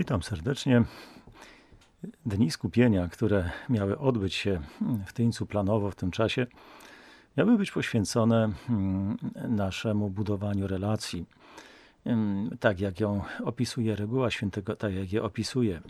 [0.00, 0.82] Witam serdecznie.
[2.26, 4.60] Dni skupienia, które miały odbyć się
[5.06, 6.46] w Tyńcu planowo w tym czasie,
[7.36, 9.16] miały być poświęcone mm,
[9.48, 11.26] naszemu budowaniu relacji.
[12.06, 15.80] Ym, Tak jak ją opisuje reguła świętego, tak jak je opisuje,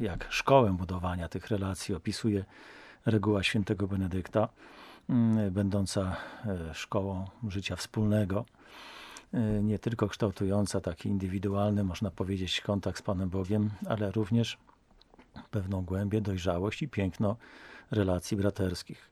[0.00, 2.44] y, jak szkołę budowania tych relacji opisuje
[3.04, 4.48] reguła świętego Benedykta,
[5.08, 6.16] mm, będąca
[6.46, 8.95] e, szkołą życia wspólnego y,
[9.62, 14.58] nie tylko kształtująca taki indywidualny, można powiedzieć, kontakt z Panem Bogiem, ale również
[15.50, 17.36] pewną głębię, dojrzałość i piękno
[17.90, 19.10] relacji braterskich.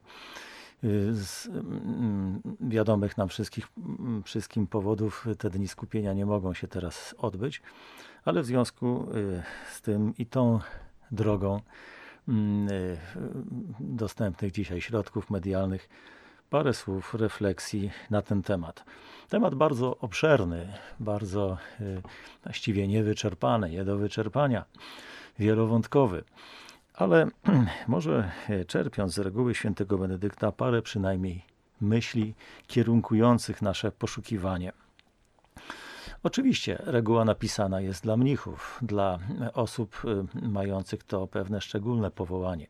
[0.85, 6.69] Y, Z mm, wiadomych nam wszystkich, mm, wszystkim powodów te dni skupienia nie mogą się
[6.69, 7.63] teraz odbyć,
[8.25, 9.43] ale w związku y,
[9.73, 10.61] z tym i tą
[11.11, 11.61] drogą
[12.29, 12.69] mm,
[13.81, 15.89] dostępnych dzisiaj środków medialnych
[16.55, 18.85] parę słów refleksji na ten temat.
[19.29, 22.03] Temat bardzo obszerny, bardzo y,
[22.45, 24.65] właściwie niewyczerpany, nie do wyczerpania,
[25.39, 26.25] wielowątkowy.
[26.95, 27.27] Ale
[27.89, 31.45] może y, czerpiąc z reguły świętego Benedykta parę przynajmniej
[31.81, 32.35] myśli
[32.67, 34.73] kierunkujących nasze poszukiwanie.
[36.23, 39.19] Oczywiście reguła napisana jest dla mnichów, dla
[39.55, 42.67] osób y, mających to pewne szczególne powołanie.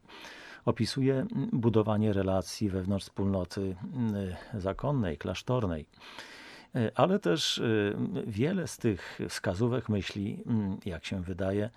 [0.64, 3.76] Opisuje budowanie relacji wewnątrz wspólnoty
[4.54, 5.86] y, zakonnej, klasztornej.
[6.76, 10.38] Y, Ale też y, wiele z tych wskazówek myśli,
[10.84, 11.70] jak się wydaje,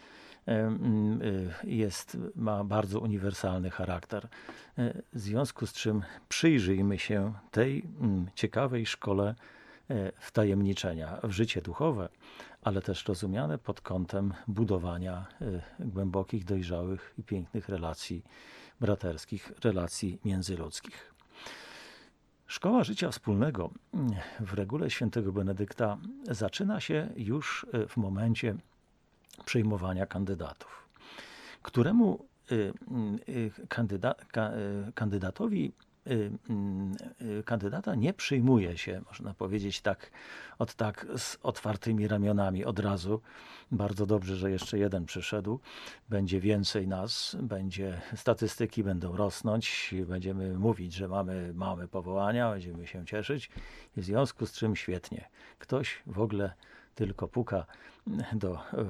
[1.64, 4.28] jest, ma bardzo uniwersalny charakter.
[5.14, 9.36] W związku z czym przyjrzyjmy się tej mm, ciekawej szkole
[10.20, 12.10] wtajemniczenia w życie duchowe,
[12.68, 18.24] ale też rozumiane pod kątem budowania e, głębokich, dojrzałych i pięknych relacji
[18.80, 21.14] braterskich, relacji międzyludzkich.
[22.48, 25.98] Szkoła życia wspólnego mm, w regule świętego Benedykta
[26.32, 28.56] zaczyna się już e, w momencie
[29.46, 30.88] przyjmowania kandydatów,
[31.62, 32.74] któremu y,
[33.30, 35.87] y, kandyda, ka, y, kandydatowi y, y,
[37.46, 40.12] kandydata nie przyjmuje się, można powiedzieć tak,
[40.60, 43.22] od tak z otwartymi ramionami od razu.
[43.72, 45.60] Bardzo dobrze, że jeszcze jeden przyszedł.
[46.10, 53.06] Będzie więcej nas, będzie statystyki będą rosnąć, będziemy mówić, że mamy, mamy powołania, będziemy się
[53.06, 53.50] cieszyć
[53.98, 55.30] w związku z czym świetnie.
[55.60, 56.54] Ktoś w ogóle
[56.96, 57.66] tylko puka
[58.34, 58.90] do e,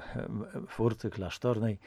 [0.68, 1.80] furty klasztornej,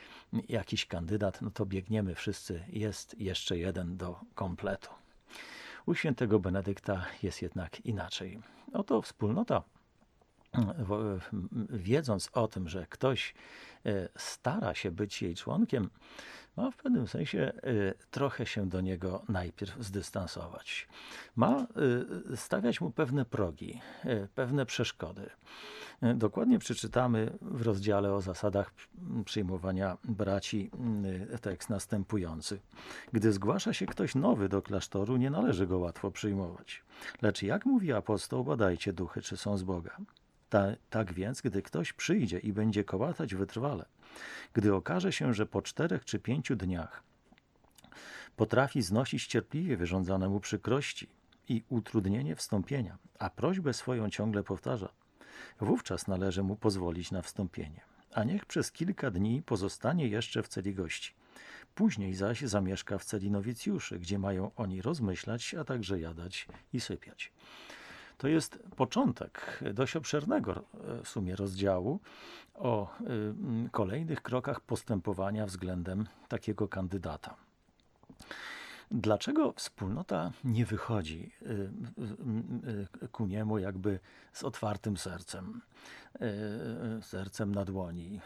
[0.48, 4.99] jakiś kandydat, no to biegniemy wszyscy, jest jeszcze jeden do kompletu.
[5.86, 8.40] U świętego Benedykta jest jednak inaczej.
[8.72, 9.62] Oto wspólnota,
[11.70, 13.34] wiedząc o tym, że ktoś
[13.86, 15.90] e, stara się być jej członkiem,
[16.56, 17.52] ma w pewnym sensie e,
[18.10, 20.88] trochę się do niego najpierw zdystansować.
[21.36, 21.66] Ma
[22.32, 23.80] e, stawiać mu pewne progi,
[24.34, 25.30] pewne przeszkody.
[26.14, 28.72] Dokładnie przeczytamy w rozdziale o zasadach
[29.24, 30.70] przyjmowania braci
[31.40, 32.60] tekst następujący.
[33.12, 36.82] Gdy zgłasza się ktoś nowy do klasztoru, nie należy go łatwo przyjmować.
[37.22, 39.96] Lecz jak mówi apostoł, badajcie duchy, czy są z Boga.
[40.50, 43.84] Ta, tak więc, gdy ktoś przyjdzie i będzie kołatać wytrwale,
[44.52, 47.02] gdy okaże się, że po czterech czy pięciu dniach
[48.36, 51.08] potrafi znosić cierpliwie wyrządzane mu przykrości
[51.48, 54.88] i utrudnienie wstąpienia, a prośbę swoją ciągle powtarza,
[55.60, 57.80] wówczas należy mu pozwolić na wstąpienie,
[58.14, 61.14] a niech przez kilka dni pozostanie jeszcze w celi gości.
[61.74, 67.32] Później zaś zamieszka w celi nowicjuszy, gdzie mają oni rozmyślać, a także jadać i sypiać.
[68.20, 72.00] To jest początek dość obszernego e, w sumie rozdziału
[72.54, 77.36] o mm, kolejnych krokach postępowania względem takiego kandydata.
[78.90, 81.32] Dlaczego wspólnota nie wychodzi
[83.02, 84.00] y, ku niemu jakby
[84.32, 85.60] z otwartym sercem,
[87.02, 88.20] sercem na dłoni,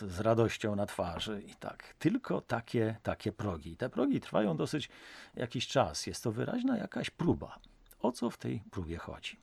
[0.00, 1.94] z radością na twarzy i tak?
[1.98, 3.76] Tylko takie, takie progi.
[3.76, 4.88] Te progi trwają dosyć
[5.36, 6.06] jakiś czas.
[6.06, 7.58] Jest to wyraźna jakaś próba.
[8.04, 9.36] O co w tej próbie chodzi?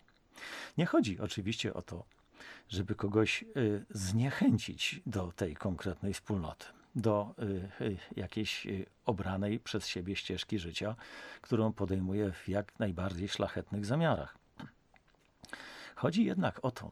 [0.78, 2.06] Nie chodzi oczywiście o to,
[2.70, 6.66] żeby kogoś y, zniechęcić do tej konkretnej wspólnoty,
[6.96, 7.35] do
[7.82, 8.68] y, y, jakiejś
[9.06, 10.96] obranej przez siebie ścieżki życia,
[11.41, 14.38] którą podejmuje w jak najbardziej szlachetnych zamiarach.
[15.96, 16.91] Chodzi jednak o to,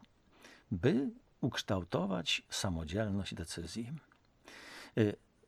[0.70, 1.10] by
[1.40, 3.92] ukształtować samodzielność decyzji.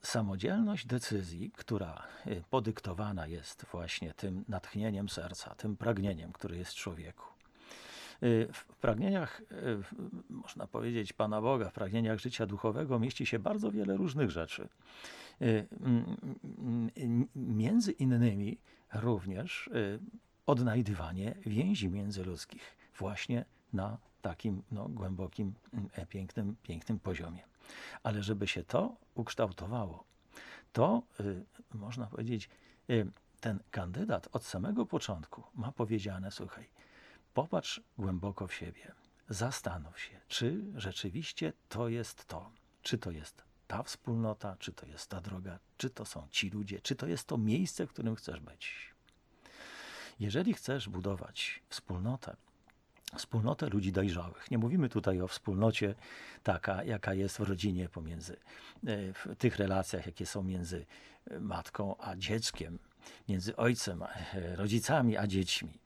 [0.02, 6.76] Samodzielność decyzji, która y, podyktowana jest właśnie tym natchnieniem serca, tym pragnieniem, które jest w
[6.76, 7.26] człowieku.
[8.22, 9.82] Y, W pragnieniach, y,
[10.30, 14.68] można powiedzieć, Pana Boga, w pragnieniach życia duchowego mieści się bardzo wiele różnych rzeczy.
[17.36, 18.58] Między innymi
[18.92, 19.70] również
[20.46, 25.54] odnajdywanie więzi międzyludzkich właśnie na takim no, głębokim,
[26.08, 27.51] pięknym, pięknym poziomie.
[28.02, 30.04] Ale żeby się to ukształtowało,
[30.72, 31.44] to y,
[31.74, 32.48] można powiedzieć,
[32.90, 33.10] y,
[33.40, 36.70] ten kandydat od samego początku ma powiedziane: Słuchaj,
[37.34, 38.92] popatrz głęboko w siebie,
[39.28, 42.50] zastanów się, czy rzeczywiście to jest to,
[42.82, 46.80] czy to jest ta wspólnota, czy to jest ta droga, czy to są ci ludzie,
[46.80, 48.94] czy to jest to miejsce, w którym chcesz być.
[50.20, 52.36] Jeżeli chcesz budować wspólnotę,
[53.16, 54.50] wspólnotę ludzi dojrzałych.
[54.50, 55.94] Nie mówimy tutaj o wspólnocie
[56.42, 58.36] taka, jaka jest w rodzinie pomiędzy,
[58.86, 60.86] e, w tych relacjach, jakie są między
[61.30, 62.78] e, matką a dzieckiem,
[63.28, 65.78] między ojcem, e, rodzicami a dziećmi.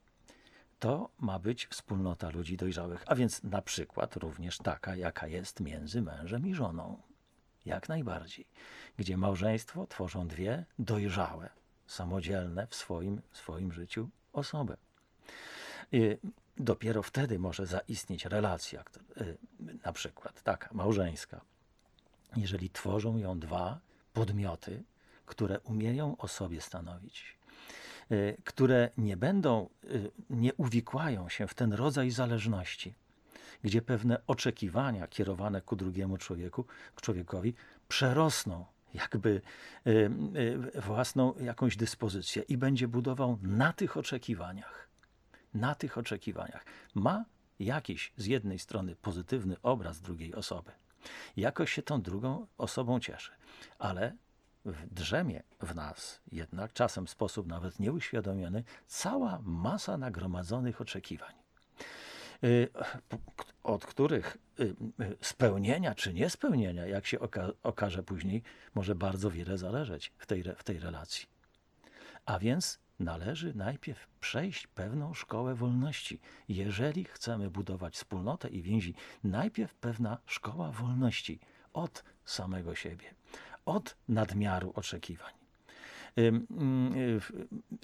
[0.79, 6.03] To ma być wspólnota ludzi dojrzałych, a więc na przykład również taka, jaka jest między
[6.03, 7.03] mężem i żoną.
[7.67, 8.47] Jak najbardziej.
[8.97, 11.51] Gdzie małżeństwo tworzą dwie dojrzałe,
[11.87, 14.77] samodzielne w swoim, swoim życiu osoby.
[16.59, 18.85] Dopiero wtedy może zaistnieć relacja,
[19.21, 19.37] y,
[19.85, 21.41] na przykład taka małżeńska.
[22.37, 23.81] Jeżeli tworzą ją dwa
[24.13, 24.83] podmioty,
[25.27, 27.37] które umieją o sobie stanowić,
[28.13, 32.95] y, które nie będą, y, nie uwikłają się w ten rodzaj zależności,
[33.63, 36.65] gdzie pewne oczekiwania kierowane ku drugiemu człowieku,
[36.97, 37.55] człowiekowi
[37.89, 38.65] przerosną
[38.95, 39.41] jakby
[40.75, 44.86] własną jakąś dyspozycję i będzie budował na tych oczekiwaniach
[45.57, 46.65] na tych oczekiwaniach.
[46.95, 47.25] Ma
[47.59, 50.73] jakiś z jednej strony pozytywny obraz drugiej osoby.
[51.37, 53.33] Jakoś się tą drugą osobą cieszy,
[53.79, 54.17] ale
[54.91, 61.35] drzemie w nas jednak czasem w sposób nawet nieuświadomiony cała masa nagromadzonych oczekiwań,
[62.45, 62.69] y,
[63.63, 64.63] od których y,
[65.01, 68.43] y, spełnienia czy niespełnienia, jak się oka okaże później,
[68.75, 71.27] może bardzo wiele zależeć w tej, w tej relacji.
[72.25, 76.21] A więc należy najpierw przejść pewną szkołę wolności.
[76.49, 78.95] Jeżeli chcemy budować wspólnotę i więzi,
[79.25, 81.41] najpierw pewna szkoła wolności
[81.73, 83.15] od samego siebie,
[83.65, 85.33] od nadmiaru oczekiwań.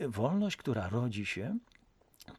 [0.09, 1.59] Wolność, która rodzi się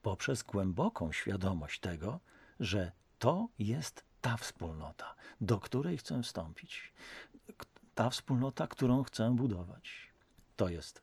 [0.01, 2.19] poprzez głęboką świadomość tego,
[2.59, 6.93] że to jest ta wspólnota, do której chcę wstąpić,
[7.95, 10.13] ta wspólnota, którą chcę budować.
[10.55, 11.01] To jest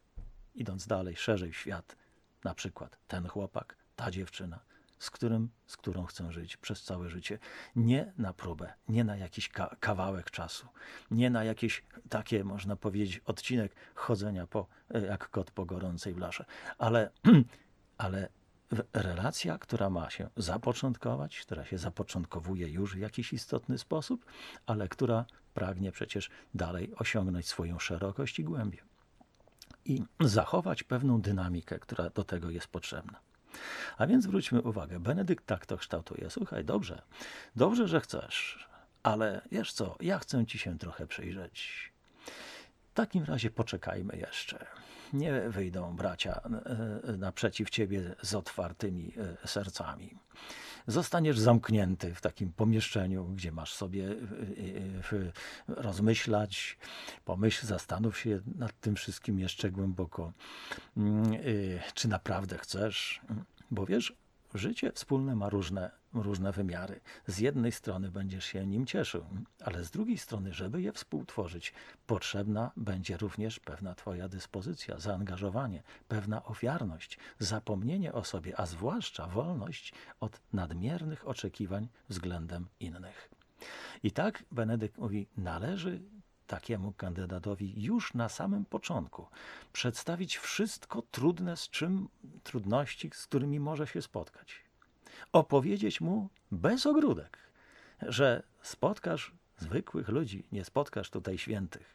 [0.55, 1.97] idąc dalej, szerzej w świat,
[2.45, 4.61] na przykład ten chłopak, ta dziewczyna,
[4.99, 7.39] z, którym, z którą chcę żyć przez całe życie.
[7.77, 10.67] Nie na próbę, nie na jakiś ka kawałek czasu,
[11.11, 14.67] nie na jakieś takie, można powiedzieć, odcinek chodzenia po,
[15.09, 16.45] jak kot po gorącej blasze,
[16.79, 17.11] ale,
[17.99, 18.29] ale
[18.93, 24.25] relacja, która ma się zapoczątkować, która się zapoczątkowuje już w jakiś istotny sposób,
[24.67, 25.25] ale która
[25.55, 28.90] pragnie przecież dalej osiągnąć swoją szerokość i głębię
[29.91, 33.21] i zachować pewną dynamikę, która do tego jest potrzebna.
[33.99, 36.31] A więc zwróćmy uwagę, Benedykt tak to kształtuje.
[36.31, 37.03] Słuchaj, dobrze,
[37.57, 38.69] dobrze, że chcesz,
[39.03, 41.93] ale wiesz co, ja chcę ci się trochę przyjrzeć.
[42.91, 44.67] W takim razie poczekajmy jeszcze.
[45.13, 46.41] Nie wyjdą bracia
[47.05, 49.13] e, naprzeciw ciebie z otwartymi
[49.43, 50.19] e, sercami
[50.87, 54.17] zostaniesz zamknięty w takim pomieszczeniu, gdzie masz sobie y,
[55.13, 55.33] y, y,
[55.67, 56.79] rozmyślać,
[57.25, 60.33] pomyśl, zastanów się nad tym wszystkim jeszcze głęboko,
[60.97, 61.33] mm,
[61.95, 63.21] czy naprawdę chcesz,
[63.71, 64.15] bo wiesz,
[64.55, 67.01] życie wspólne ma różne różne wymiary.
[67.27, 69.25] Z jednej strony będziesz się nim cieszył,
[69.65, 71.73] ale z drugiej strony, żeby je współtworzyć,
[72.07, 79.93] potrzebna będzie również pewna Twoja dyspozycja, zaangażowanie, pewna ofiarność, zapomnienie o sobie, a zwłaszcza wolność
[80.21, 83.31] od nadmiernych oczekiwań względem innych.
[84.03, 86.03] I tak Benedykt mówi, należy
[86.51, 89.27] takiemu kandydatowi już na samym początku
[89.73, 92.09] przedstawić wszystko trudne, z czym
[92.43, 94.71] trudności, z którymi może się spotkać
[95.33, 97.39] opowiedzieć mu bez ogródek,
[98.03, 101.95] że spotkasz zwykłych ludzi, nie spotkasz tutaj świętych.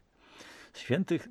[0.74, 1.27] Świętych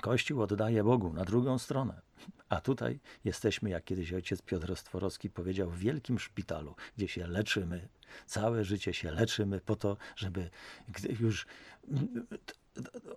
[0.00, 2.00] Kościół oddaje Bogu na drugą stronę.
[2.48, 7.88] A tutaj jesteśmy, jak kiedyś ojciec Piotr Stworowski powiedział, w wielkim szpitalu, gdzie się leczymy.
[8.26, 10.50] Całe życie się leczymy po to, żeby
[10.88, 11.46] gdy już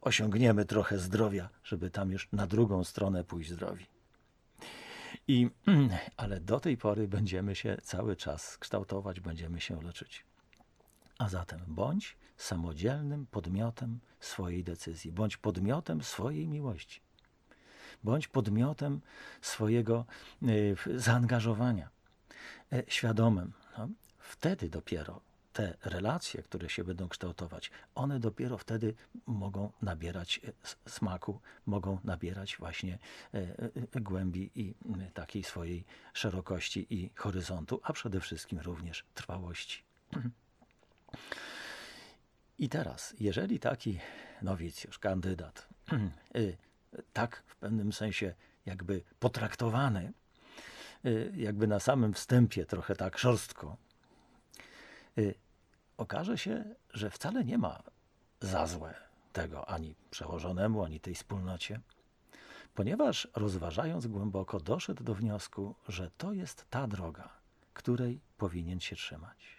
[0.01, 3.85] osiągniemy trochę zdrowia, żeby tam już na drugą stronę pójść zdrowi.
[5.27, 5.49] I,
[6.17, 10.25] ale do tej pory będziemy się cały czas kształtować, będziemy się leczyć.
[11.17, 17.01] A zatem bądź samodzielnym podmiotem swojej decyzji, bądź podmiotem swojej miłości,
[18.03, 19.01] bądź podmiotem
[19.41, 20.05] swojego
[20.43, 21.89] y, zaangażowania,
[22.73, 23.53] y, świadomym.
[23.77, 23.89] No,
[24.29, 25.21] wtedy dopiero
[25.53, 28.93] te relacje, które się będą kształtować, one dopiero wtedy
[29.25, 30.51] mogą nabierać e,
[30.89, 32.99] smaku, mogą nabierać właśnie
[33.33, 33.37] e,
[33.95, 34.75] e, głębi i
[35.13, 39.83] takiej swojej szerokości i horyzontu, a przede wszystkim również trwałości.
[42.59, 43.99] I teraz, jeżeli taki
[44.41, 45.67] nowicjusz, kandydat,
[47.13, 48.33] tak w pewnym sensie
[48.65, 50.13] jakby potraktowany,
[51.35, 53.77] jakby na samym wstępie trochę tak szorstko,
[55.97, 57.83] okaże się, że wcale nie ma
[58.41, 58.93] za złe
[59.33, 61.79] tego ani przełożonemu, ani tej wspólnocie,
[62.75, 67.29] ponieważ rozważając głęboko doszedł do wniosku, że to jest ta droga,
[67.73, 69.58] której powinien się trzymać.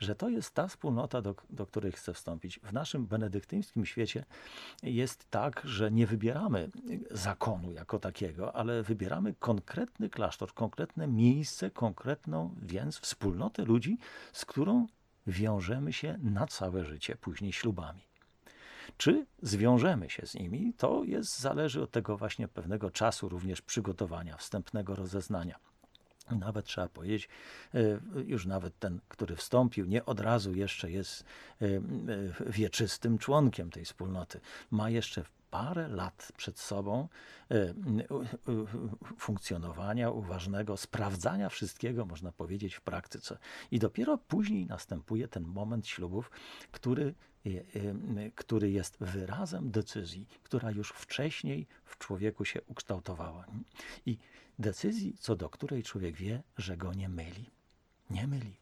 [0.00, 2.60] Że to jest ta wspólnota, do, do której chce wstąpić.
[2.62, 4.24] W naszym benedyktyńskim świecie
[4.82, 6.70] jest tak, że nie wybieramy
[7.10, 13.98] zakonu jako takiego, ale wybieramy konkretny klasztor, konkretne miejsce, konkretną więc wspólnotę ludzi,
[14.32, 14.86] z którą
[15.26, 18.00] wiążemy się na całe życie, później ślubami.
[18.96, 24.36] Czy zwiążemy się z nimi, to jest, zależy od tego właśnie pewnego czasu również przygotowania,
[24.36, 25.58] wstępnego rozeznania.
[26.38, 27.28] Nawet trzeba powiedzieć,
[27.74, 27.78] e,
[28.26, 31.24] już nawet ten, który wstąpił, nie od razu jeszcze jest
[31.62, 31.80] e, e,
[32.46, 34.40] wieczystym członkiem tej wspólnoty.
[34.70, 37.08] Ma jeszcze parę lat przed sobą
[39.18, 43.38] funkcjonowania uważnego, sprawdzania wszystkiego, można powiedzieć, w praktyce.
[43.70, 46.30] I dopiero później następuje ten moment ślubów,
[46.70, 47.14] który
[48.34, 53.44] który jest wyrazem decyzji, która już wcześniej w człowieku się ukształtowała.
[54.06, 54.18] I
[54.60, 57.50] decyzji, co do której człowiek wie, że go nie myli.
[58.10, 58.56] Nie myli.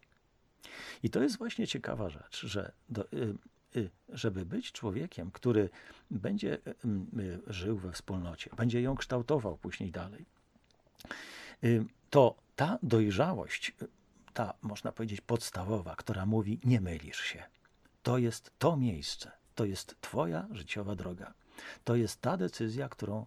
[1.02, 3.34] I to jest właśnie ciekawa rzecz, że do, y,
[3.76, 5.70] y, żeby być człowiekiem, który
[6.10, 10.24] będzie y, żył we wspólnocie, będzie ją kształtował później dalej,
[12.10, 13.74] to ta dojrzałość,
[14.34, 17.42] ta można powiedzieć podstawowa, która mówi nie mylisz się,
[18.02, 21.34] to jest to miejsce, to jest Twoja życiowa droga.
[21.84, 23.26] To jest ta decyzja, którą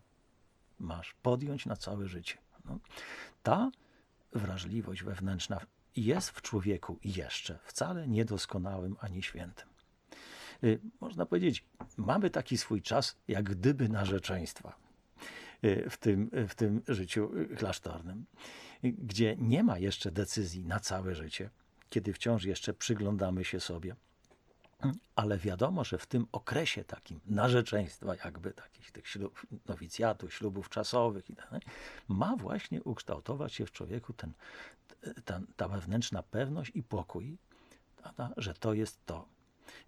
[0.79, 2.37] masz podjąć na całe życie.
[2.65, 2.79] No.
[3.43, 3.71] Ta
[4.33, 5.59] wrażliwość wewnętrzna
[5.95, 9.67] jest w człowieku jeszcze wcale niedoskonałym ani świętym.
[10.63, 11.65] Y, można powiedzieć,
[11.97, 14.75] mamy taki swój czas, jak gdyby narzeczeństwa
[15.63, 18.25] y, w tym, w tym życiu klasztornym,
[18.83, 21.49] gdzie nie ma jeszcze decyzji na całe życie,
[21.89, 23.95] kiedy wciąż jeszcze przyglądamy się sobie
[25.15, 29.41] ale wiadomo, że w tym okresie takim narzeczeństwa, jakby takich tych ślub,
[30.29, 31.61] ślubów czasowych, tak
[32.07, 34.33] ma właśnie ukształtować się w człowieku ten,
[35.25, 37.37] ta, ta wewnętrzna pewność i pokój,
[38.37, 39.27] że to jest to.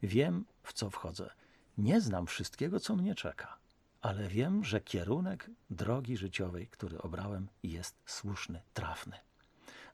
[0.04, 1.30] Wiem, w co wchodzę.
[1.78, 3.58] Nie znam wszystkiego, co mnie czeka,
[4.02, 9.18] ale wiem, że kierunek drogi życiowej, który obrałem, jest słuszny, trafny.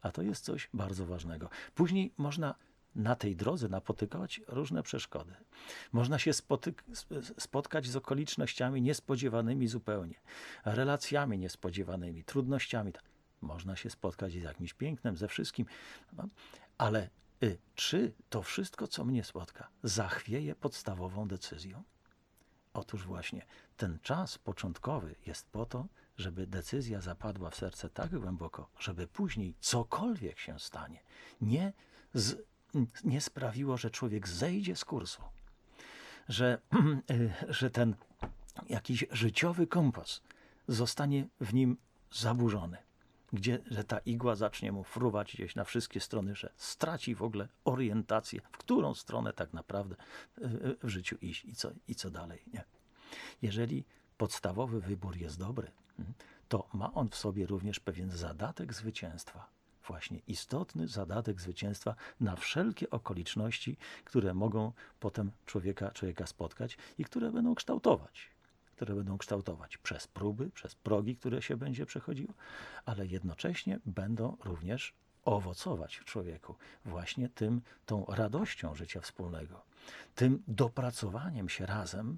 [0.01, 1.50] A to jest coś bardzo ważnego.
[1.75, 2.56] Później można
[2.96, 5.34] na tej drodze napotykać różne przeszkody.
[5.91, 6.31] Można się
[7.39, 10.15] spotkać z okolicznościami niespodziewanymi zupełnie,
[10.65, 12.93] relacjami niespodziewanymi, trudnościami.
[13.41, 15.65] Można się spotkać z jakimś pięknem, ze wszystkim,
[16.13, 16.27] no,
[16.77, 17.10] ale
[17.43, 21.84] y, czy to wszystko, co mnie spotka, zachwieje podstawową decyzją?
[22.74, 23.46] Otóż właśnie
[23.77, 29.55] ten czas początkowy jest po to, żeby decyzja zapadła w serce tak głęboko, żeby później
[29.60, 31.03] cokolwiek się stanie,
[31.41, 31.74] nie
[32.13, 32.49] z
[33.03, 35.21] nie sprawiło, że człowiek zejdzie z kursu,
[36.29, 36.61] że,
[37.49, 37.95] że ten
[38.69, 40.21] jakiś życiowy kompas
[40.67, 41.77] zostanie w nim
[42.11, 42.77] zaburzony,
[43.33, 47.47] gdzie, że ta igła zacznie mu fruwać gdzieś na wszystkie strony, że straci w ogóle
[47.65, 50.49] orientację, w którą stronę tak naprawdę e,
[50.83, 52.43] w życiu iść i co, i co dalej.
[52.53, 52.63] Nie.
[53.41, 53.85] Jeżeli
[54.17, 55.71] podstawowy wybór jest dobry,
[56.49, 59.59] to ma on w sobie również pewien zadatek zwycięstwa
[59.89, 67.31] właśnie istotny zadatek zwycięstwa na wszelkie okoliczności, które mogą potem człowieka, człowieka spotkać i które
[67.31, 68.29] będą kształtować.
[68.75, 72.34] Które będą kształtować przez próby, przez progi, które się będzie przechodziło,
[72.86, 74.93] ale jednocześnie będą również
[75.25, 76.55] owocować w człowieku
[76.86, 79.62] właśnie tym, tą radością życia wspólnego,
[80.15, 82.17] tym dopracowaniem się razem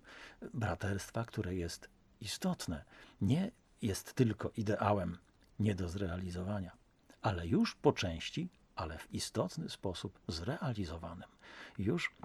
[0.54, 1.90] braterstwa, które jest
[2.22, 2.84] istotne,
[3.22, 3.52] nie
[3.82, 5.18] jest tylko ideałem
[5.60, 6.81] nie do zrealizowania,
[7.22, 11.30] ale już po części, ale w istotny sposób zrealizowanym.
[11.78, 12.16] Już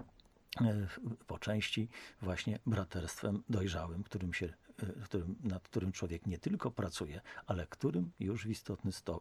[0.61, 0.87] e,
[1.27, 1.89] po części
[2.23, 4.47] właśnie braterstwem dojrzałym, którym się,
[4.83, 9.21] e, którym, nad którym człowiek nie tylko pracuje, ale którym już w istotny sto,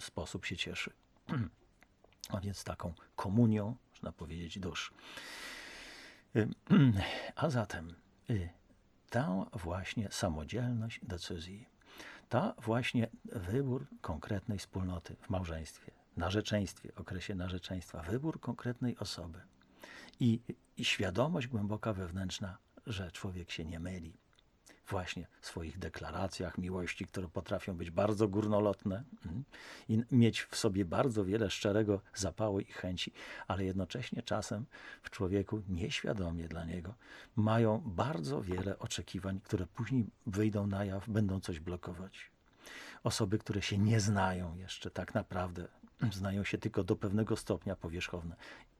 [0.00, 0.90] sposób się cieszy.
[2.28, 4.92] A więc taką komunią, można powiedzieć, dusz.
[6.36, 6.48] E,
[7.36, 7.94] a zatem
[9.10, 11.68] ta właśnie samodzielność decyzji
[12.28, 19.40] ta właśnie wybór konkretnej wspólnoty w małżeństwie, narzeczeństwie, okresie narzeczeństwa, wybór konkretnej osoby
[20.20, 20.40] i,
[20.76, 24.16] i świadomość głęboka wewnętrzna, że człowiek się nie myli.
[24.88, 29.44] Właśnie w swoich deklaracjach miłości, które potrafią być bardzo górnolotne mm,
[29.88, 33.12] i mieć w sobie bardzo wiele szczerego zapału i chęci,
[33.46, 34.64] ale jednocześnie czasem
[35.02, 36.94] w człowieku nieświadomie dla niego
[37.36, 42.30] mają bardzo wiele oczekiwań, które później wyjdą na jaw, będą coś blokować.
[43.04, 45.68] Osoby, które się nie znają jeszcze tak naprawdę,
[46.12, 48.36] znają się tylko do pewnego stopnia powierzchowne.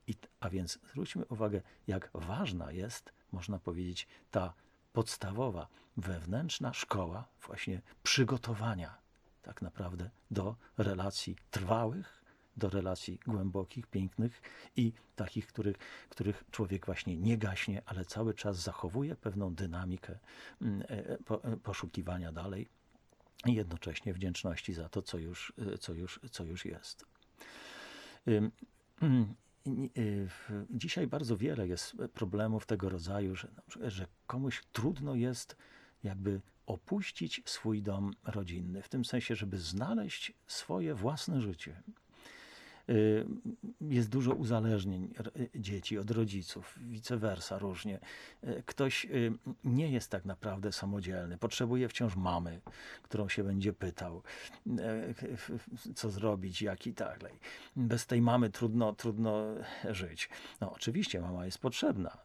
[0.07, 4.53] I, a więc zwróćmy uwagę, jak ważna jest, można powiedzieć, ta
[4.93, 5.67] podstawowa,
[5.97, 8.97] wewnętrzna szkoła właśnie przygotowania
[9.41, 12.23] tak naprawdę do relacji trwałych,
[12.57, 14.41] do relacji głębokich, pięknych
[14.75, 15.77] i takich, których,
[16.09, 20.19] których człowiek właśnie nie gaśnie, ale cały czas zachowuje pewną dynamikę
[20.61, 22.69] mm, e, po- e, poszukiwania dalej
[23.45, 27.05] i jednocześnie wdzięczności za to, co już, e, co już, co już jest.
[29.67, 30.29] Y,
[30.69, 33.47] Dzisiaj bardzo wiele jest problemów tego rodzaju, że,
[33.77, 35.55] że komuś trudno jest
[36.03, 41.81] jakby opuścić swój dom rodzinny, w tym sensie, żeby znaleźć swoje własne życie.
[42.89, 43.25] Y,
[43.81, 45.13] Jest dużo uzależnień
[45.55, 47.99] y, dzieci od rodziców, vice versa różnie.
[48.43, 49.07] Y, Ktoś
[49.63, 52.61] nie jest tak naprawdę samodzielny, potrzebuje wciąż mamy,
[53.03, 54.23] którą się będzie pytał,
[55.95, 57.39] co zrobić, jak i tak dalej.
[57.75, 59.45] Bez tej mamy trudno, trudno
[59.89, 60.29] żyć.
[60.61, 62.17] No oczywiście mama jest potrzebna,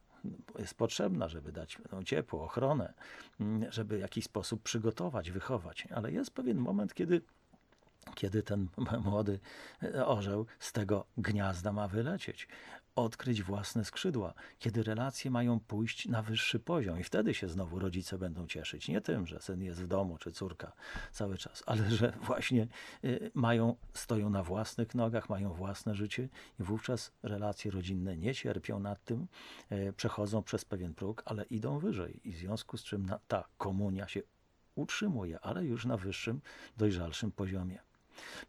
[0.58, 2.94] jest potrzebna, żeby dać no, ciepło, ochronę,
[3.40, 7.22] mm, żeby w jakiś sposób przygotować, wychować, ale jest pewien moment, kiedy
[8.14, 8.68] kiedy ten
[9.04, 9.40] młody
[9.82, 12.48] e, orzeł z tego gniazda ma wylecieć,
[12.96, 18.18] odkryć własne skrzydła, kiedy relacje mają pójść na wyższy poziom i wtedy się znowu rodzice
[18.18, 18.88] będą cieszyć.
[18.88, 20.72] Nie tym, że syn jest w domu czy córka
[21.12, 22.68] cały czas, ale że właśnie
[23.04, 26.28] y, mają, stoją na własnych nogach, mają własne życie
[26.60, 29.26] i wówczas relacje rodzinne nie cierpią nad tym,
[29.70, 34.08] e, przechodzą przez pewien próg, ale idą wyżej i w związku z czym ta komunia
[34.08, 34.22] się
[34.74, 36.40] utrzymuje, ale już na wyższym,
[36.76, 37.78] dojrzalszym poziomie.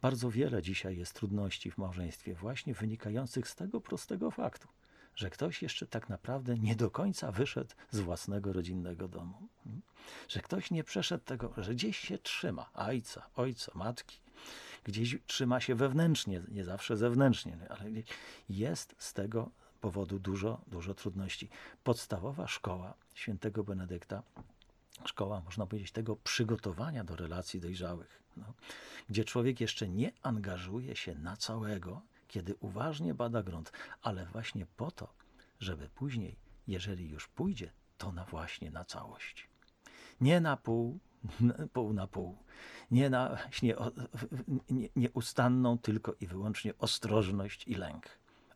[0.02, 4.68] Bardzo wiele dzisiaj jest trudności w małżeństwie, właśnie wynikających z tego prostego faktu,
[5.16, 9.48] że ktoś jeszcze tak naprawdę nie do końca wyszedł z własnego rodzinnego domu.
[9.66, 9.82] Mm.
[10.28, 14.20] Że ktoś nie przeszedł tego, że gdzieś się trzyma ojca, ojca, matki,
[14.84, 17.90] gdzieś trzyma się wewnętrznie, nie zawsze zewnętrznie, ale
[18.50, 21.50] jest z tego powodu dużo, dużo trudności.
[21.84, 24.24] Podstawowa szkoła świętego Benedykta
[25.06, 28.54] szkoła, można powiedzieć, tego przygotowania do relacji dojrzałych, no,
[29.10, 34.92] gdzie człowiek jeszcze nie angażuje się na całego, kiedy uważnie bada grunt, ale właśnie po
[34.92, 35.14] to,
[35.60, 36.36] żeby później,
[36.68, 39.48] jeżeli już pójdzie, to na właśnie na całość.
[40.22, 41.00] Nie na pół,
[41.74, 42.38] pół na pół.
[42.92, 43.76] Nie na właśnie
[44.70, 48.06] nie, nieustanną tylko i wyłącznie ostrożność i lęk,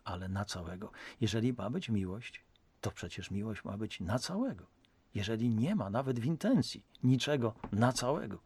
[0.03, 0.91] ale na całego.
[1.21, 2.43] Jeżeli ma być miłość,
[2.81, 4.65] to przecież miłość ma być na całego.
[5.15, 8.39] Jeżeli nie ma nawet w intencji niczego na całego.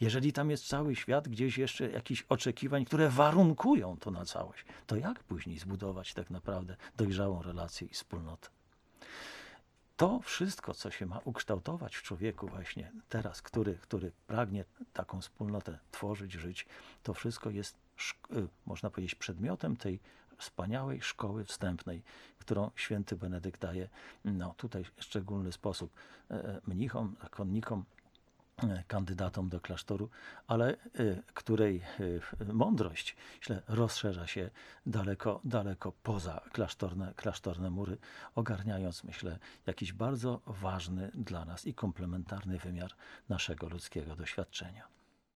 [0.00, 4.96] Jeżeli tam jest cały świat, gdzieś jeszcze jakichś oczekiwań, które warunkują to na całość, to
[4.96, 8.48] jak później zbudować tak naprawdę dojrzałą relację i wspólnotę?
[9.96, 15.78] To wszystko, co się ma ukształtować w człowieku właśnie teraz, który, który pragnie taką wspólnotę
[15.90, 16.66] tworzyć, żyć,
[17.02, 17.76] to wszystko jest,
[18.32, 20.00] y, można powiedzieć, przedmiotem tej
[20.38, 22.02] wspaniałej szkoły wstępnej,
[22.38, 23.88] którą święty Benedykt daje
[24.24, 25.92] no, tutaj w szczególny sposób
[26.30, 27.84] e, mnichom, zakonnikom,
[28.62, 30.10] e, kandydatom do klasztoru,
[30.46, 30.76] ale
[31.34, 31.82] której
[32.52, 34.50] mądrość myślę, rozszerza się
[34.86, 37.98] daleko, daleko poza klasztorne, klasztorne mury,
[38.34, 42.90] ogarniając, myślę, jakiś bardzo ważny dla nas i komplementarny wymiar
[43.28, 45.01] naszego ludzkiego doświadczenia.